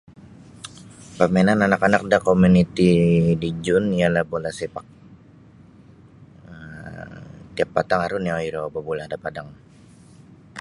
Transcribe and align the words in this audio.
Permainan 1.17 1.59
anak-anak 1.67 2.01
da 2.11 2.17
komuniti 2.27 2.89
dijun 3.41 3.85
ialah 3.99 4.23
bula 4.31 4.51
sepak 4.59 4.85
um 6.51 7.13
tiap 7.55 7.69
patang 7.75 8.01
aru 8.05 8.17
nio 8.21 8.37
iro 8.49 8.61
babula' 8.73 9.07
da 9.11 9.17
padang. 9.23 9.49